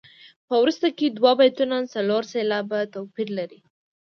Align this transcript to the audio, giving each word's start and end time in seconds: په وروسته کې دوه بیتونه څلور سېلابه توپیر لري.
په 0.47 0.53
وروسته 0.61 0.87
کې 0.97 1.05
دوه 1.17 1.31
بیتونه 1.39 1.77
څلور 1.93 2.23
سېلابه 2.33 2.79
توپیر 2.93 3.29
لري. 3.37 3.59